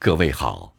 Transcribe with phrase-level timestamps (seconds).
[0.00, 0.76] 各位好，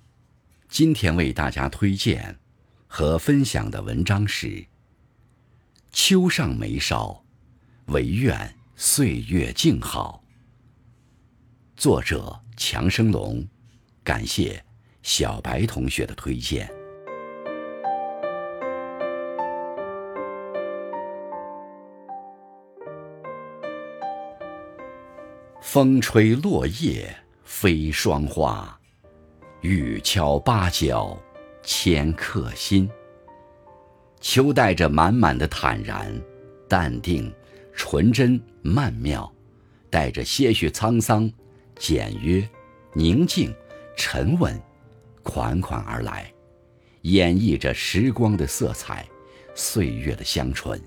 [0.70, 2.40] 今天为大家推荐
[2.88, 4.48] 和分享的文章是
[5.92, 7.22] 《秋上眉梢，
[7.88, 10.24] 唯愿岁月静好》。
[11.76, 13.46] 作者强生龙，
[14.06, 14.64] 感谢
[15.04, 16.72] 小白同学的推荐。
[25.62, 27.14] 风吹落叶
[27.44, 28.79] 飞霜花。
[29.62, 31.22] 雨敲芭蕉，
[31.64, 32.90] 千客心。
[34.22, 36.18] 秋带着满满的坦然、
[36.68, 37.34] 淡定、
[37.74, 39.30] 纯真、曼妙，
[39.90, 41.30] 带着些许沧桑、
[41.78, 42.48] 简约、
[42.94, 43.54] 宁静、
[43.98, 44.58] 沉稳，
[45.24, 46.34] 款款而来，
[47.02, 49.06] 演绎着时光的色彩，
[49.54, 50.82] 岁月的香醇。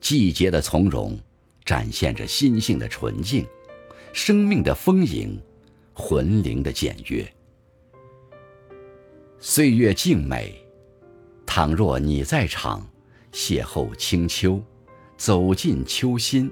[0.00, 1.16] 季节的从容，
[1.64, 3.46] 展现着心性的纯净，
[4.12, 5.40] 生命的丰盈，
[5.94, 7.24] 魂灵的简约。
[9.44, 10.54] 岁月静美，
[11.44, 12.88] 倘若你在场，
[13.32, 14.62] 邂逅清秋，
[15.16, 16.48] 走进秋心，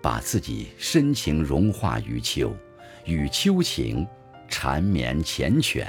[0.00, 2.56] 把自己深情融化于秋，
[3.04, 4.06] 与秋情
[4.48, 5.86] 缠绵缱绻，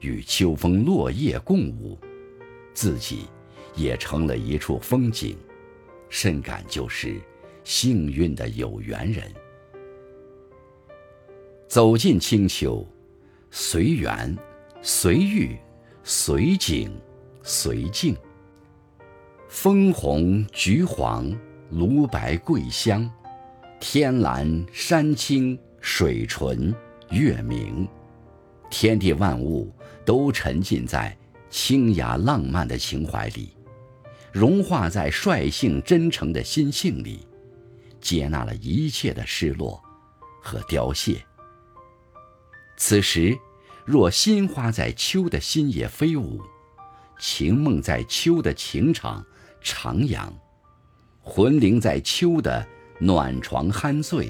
[0.00, 1.98] 与秋风落叶共舞，
[2.72, 3.26] 自己
[3.74, 5.36] 也成了一处风景，
[6.08, 7.20] 深感就是
[7.64, 9.30] 幸运的有缘人。
[11.68, 12.82] 走进清秋，
[13.50, 14.34] 随缘，
[14.80, 15.54] 随遇。
[16.08, 16.88] 随景，
[17.42, 18.16] 随境。
[19.48, 21.36] 枫红橘黄，
[21.70, 23.10] 芦白桂香，
[23.80, 26.72] 天蓝山青水纯
[27.10, 27.88] 月明，
[28.70, 29.68] 天地万物
[30.04, 31.16] 都沉浸在
[31.50, 33.50] 清雅浪漫的情怀里，
[34.30, 37.26] 融化在率性真诚的心性里，
[38.00, 39.82] 接纳了一切的失落
[40.40, 41.20] 和凋谢。
[42.76, 43.36] 此时。
[43.86, 46.40] 若心花在秋的心野飞舞，
[47.20, 49.24] 情梦在秋的情场
[49.62, 50.28] 徜徉，
[51.20, 52.66] 魂灵在秋的
[52.98, 54.28] 暖床酣醉，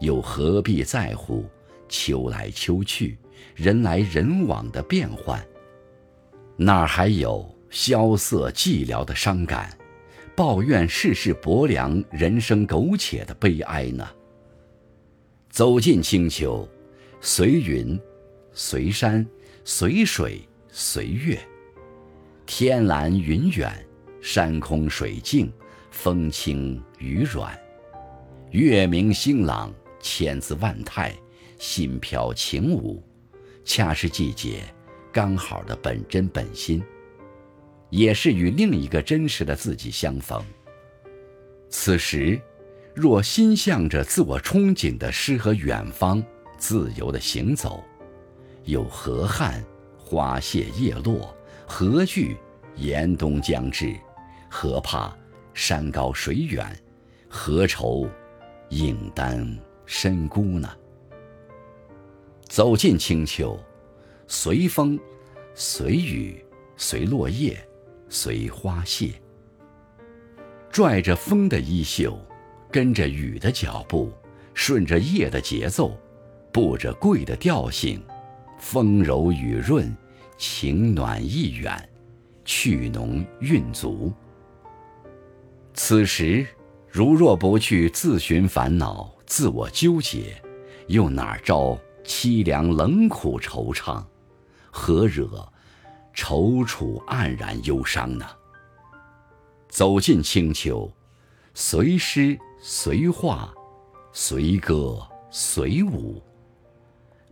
[0.00, 1.48] 又何必在乎
[1.88, 3.16] 秋来秋去、
[3.54, 5.40] 人来人往的变幻？
[6.56, 9.72] 哪还有萧瑟寂寥的伤感，
[10.34, 14.04] 抱怨世事薄凉、人生苟且的悲哀呢？
[15.48, 16.68] 走进清秋，
[17.20, 17.96] 随云。
[18.54, 19.26] 随山，
[19.64, 21.36] 随水，随月。
[22.46, 23.84] 天蓝云远，
[24.20, 25.52] 山空水静，
[25.90, 27.58] 风轻雨软。
[28.52, 31.12] 月明星朗，千姿万态，
[31.58, 33.02] 心飘情舞，
[33.64, 34.62] 恰是季节
[35.12, 36.80] 刚好的本真本心，
[37.90, 40.40] 也是与另一个真实的自己相逢。
[41.68, 42.40] 此时，
[42.94, 46.22] 若心向着自我憧憬的诗和远方，
[46.56, 47.82] 自由的行走。
[48.64, 49.64] 有何憾？
[49.98, 51.34] 花谢叶落，
[51.66, 52.36] 何惧
[52.76, 53.96] 严冬将至？
[54.50, 55.16] 何怕
[55.54, 56.64] 山高水远？
[57.28, 58.08] 何愁
[58.68, 60.70] 影单身孤呢？
[62.46, 63.58] 走进清秋，
[64.28, 64.98] 随风，
[65.54, 66.44] 随雨，
[66.76, 67.56] 随落叶，
[68.08, 69.10] 随花谢。
[70.70, 72.16] 拽着风的衣袖，
[72.70, 74.12] 跟着雨的脚步，
[74.52, 75.98] 顺着叶的节奏，
[76.52, 78.00] 步着桂的调性。
[78.58, 79.94] 风柔雨润，
[80.38, 81.88] 情暖意远，
[82.44, 84.12] 趣浓韵足。
[85.74, 86.46] 此时，
[86.88, 90.40] 如若不去自寻烦恼、自我纠结，
[90.86, 94.02] 又哪招凄凉冷苦惆怅？
[94.70, 95.26] 何惹
[96.14, 98.26] 踌躇黯然忧伤呢？
[99.68, 100.90] 走进清秋，
[101.54, 103.52] 随诗随画，
[104.12, 105.00] 随歌
[105.30, 106.22] 随舞。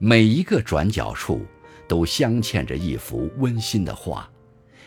[0.04, 1.46] 每一个转角处，
[1.86, 4.28] 都镶嵌着一幅温馨的画，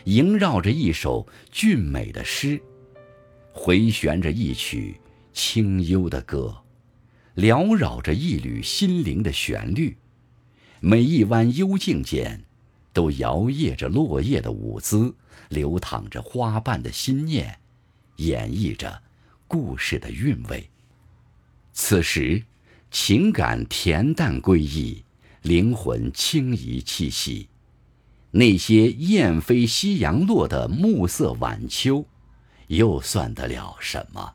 [0.04, 2.60] 萦绕着一首俊美的诗，
[3.50, 5.00] 回旋着一曲
[5.32, 6.54] 清幽的歌，
[7.34, 9.96] 缭绕着一缕心灵的旋律。
[10.80, 12.44] 每一弯幽静间，
[12.92, 15.14] 都摇曳着落叶的舞姿，
[15.48, 17.58] 流淌着花瓣的心念，
[18.16, 19.02] 演绎着
[19.48, 20.68] 故事的韵味。
[21.72, 22.42] 此时，
[22.90, 25.02] 情感恬淡归意。
[25.46, 27.46] 灵魂轻移气息，
[28.32, 32.04] 那些雁飞夕阳落的暮色晚秋，
[32.66, 34.34] 又算得了什么？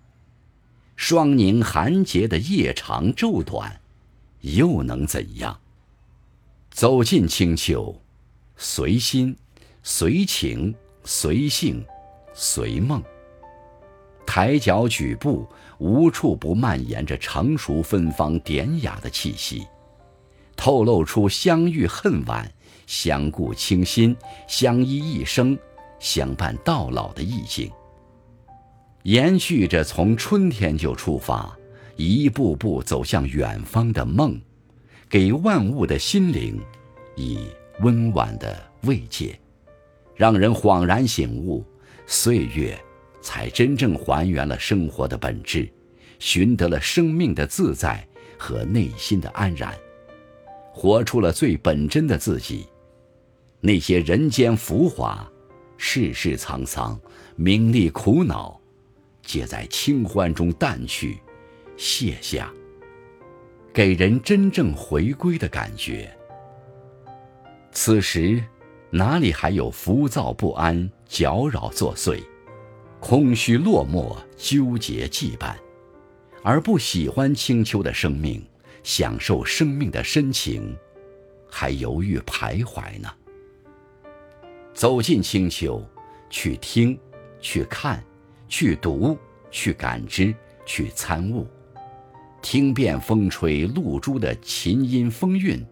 [0.96, 3.82] 霜凝寒结的夜长昼短，
[4.40, 5.60] 又能怎样？
[6.70, 7.94] 走进清秋，
[8.56, 9.36] 随心，
[9.84, 10.74] 随情，
[11.04, 11.86] 随性，
[12.34, 13.04] 随梦。
[14.26, 15.46] 抬脚举步，
[15.78, 19.68] 无处不蔓延着成熟芬芳典雅的气息。
[20.64, 22.48] 透露出相遇恨晚、
[22.86, 24.16] 相顾倾心、
[24.48, 25.58] 相依一生、
[25.98, 27.72] 相伴到老的意境。
[29.02, 31.52] 延续着从春天就出发，
[31.96, 34.40] 一步步走向远方的梦，
[35.10, 36.62] 给万物的心灵
[37.16, 37.40] 以
[37.80, 39.40] 温婉的慰藉，
[40.16, 41.66] 让人恍然醒悟，
[42.06, 42.80] 岁月
[43.20, 45.68] 才真正还原了生活的本质，
[46.20, 49.76] 寻得了生命的自在和内心的安然，
[50.72, 52.68] 活出了最本真的自己。
[53.60, 55.30] 那些人间浮华、
[55.78, 57.00] 世事沧桑、
[57.36, 58.60] 名利苦恼。
[59.24, 61.20] 皆在清欢中淡去、
[61.78, 62.52] 卸下，
[63.72, 66.12] 给人真正回归的感觉。
[67.72, 68.44] 此时，
[68.90, 72.20] 哪里还有浮躁不安、搅扰作祟、
[73.00, 75.54] 空虚落寞、纠结羁绊，
[76.42, 78.44] 而不喜欢清秋的生命，
[78.84, 80.78] 享受生命的深情，
[81.50, 83.10] 还犹豫徘徊呢？
[84.74, 85.84] 走进清秋，
[86.30, 86.98] 去听，
[87.40, 88.04] 去看。
[88.54, 89.18] 去读，
[89.50, 90.36] 去感知，
[90.66, 91.48] 去参悟，
[92.42, 95.66] 听遍风吹露珠的琴音风韵，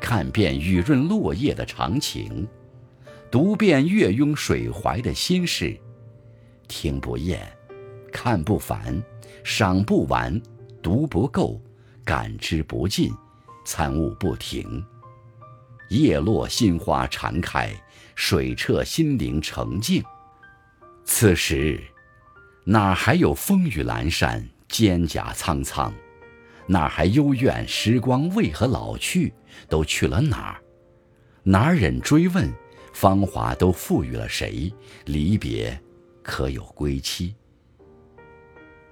[0.00, 2.48] 看遍雨润落叶的长情，
[3.30, 5.78] 读遍月拥水怀的心事，
[6.66, 7.40] 听不厌，
[8.12, 9.00] 看不烦，
[9.44, 10.42] 赏不完，
[10.82, 11.60] 读不够，
[12.10, 13.14] 感知不尽，
[13.64, 14.84] 参悟不停。
[15.90, 17.72] 叶落心花常开，
[18.16, 20.02] 水澈心灵澄净。
[21.04, 21.80] 此时。
[22.64, 25.94] 哪还有风雨阑珊、蒹葭苍苍？
[26.66, 29.32] 哪还幽怨时光为何老去？
[29.68, 30.60] 都去了哪儿？
[31.44, 32.52] 哪忍追问？
[32.92, 34.74] 芳华都赋予了谁？
[35.04, 35.80] 离别
[36.24, 37.36] 可有归期？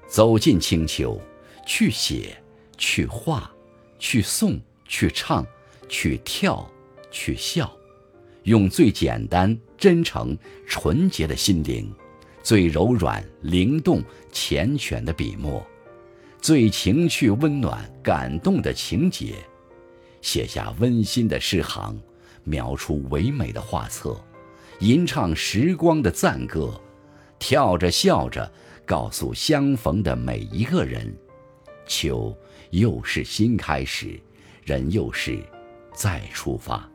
[0.07, 1.21] 走进清秋，
[1.67, 2.41] 去写，
[2.79, 3.51] 去画，
[3.99, 5.45] 去诵，去唱，
[5.89, 6.67] 去跳，
[7.11, 7.71] 去笑，
[8.45, 10.35] 用最简单、真诚、
[10.67, 11.93] 纯洁的心灵。
[12.41, 14.03] 最柔软、灵动、
[14.33, 15.63] 缱绻的笔墨，
[16.41, 19.35] 最情趣、温暖、感动的情节，
[20.23, 22.01] 写下温馨的诗行，
[22.45, 24.19] 描出唯美的画册，
[24.79, 26.81] 吟唱时光的赞歌，
[27.39, 28.51] 跳着笑着，
[28.87, 31.15] 告诉相逢的每一个人：
[31.87, 32.35] 秋
[32.71, 34.21] 又是新开始，
[34.65, 35.39] 人又是
[35.95, 36.89] 再出发。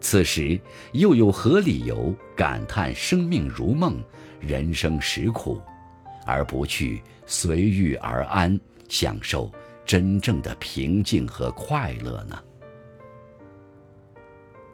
[0.00, 0.60] 此时
[0.92, 4.02] 又有何理由感叹生命如梦？
[4.40, 5.60] 人生实苦，
[6.26, 8.58] 而不去随遇而安，
[8.88, 9.48] 享受
[9.86, 12.42] 真正的平静和快乐呢？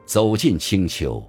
[0.06, 1.23] 走进清秋，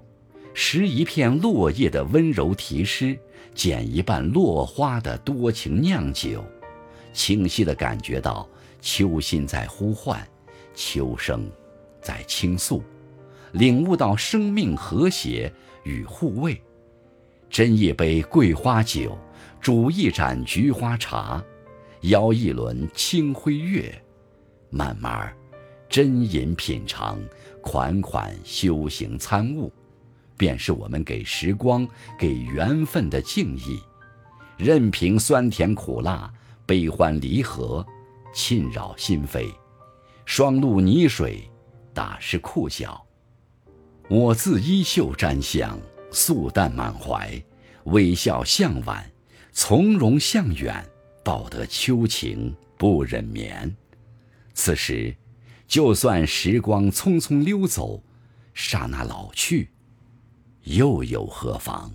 [0.53, 3.19] 拾一片落叶的温柔题诗，
[3.53, 6.41] 捡一瓣落花的多情酿酒，
[7.11, 8.47] 清晰地感觉到
[8.81, 10.25] 秋心在呼唤，
[10.73, 11.49] 秋声
[12.01, 12.83] 在倾诉，
[13.53, 15.51] 领悟到生命和谐
[15.83, 16.61] 与护卫。
[17.51, 19.17] 斟一杯桂花酒，
[19.59, 21.43] 煮一盏菊花茶，
[22.01, 23.91] 邀一轮清辉月，
[24.69, 25.35] 慢慢
[25.89, 27.19] 斟饮品尝，
[27.61, 29.71] 款款修行参悟，
[30.37, 31.87] 便是我们给时光、
[32.17, 33.79] 给缘分的敬意。
[34.55, 36.31] 任凭酸甜苦辣、
[36.65, 37.85] 悲欢离合
[38.33, 39.53] 侵扰心扉，
[40.25, 41.49] 霜露泥水
[41.93, 43.05] 打湿裤脚，
[44.09, 45.79] 我自衣袖沾香。
[46.11, 47.39] 素淡满怀，
[47.83, 49.07] 微笑向晚，
[49.51, 50.83] 从容向远，
[51.23, 53.75] 报得秋情不忍眠。
[54.55, 55.15] 此时，
[55.67, 58.01] 就算时光匆匆溜走，
[58.55, 59.69] 刹那老去，
[60.63, 61.93] 又有何妨？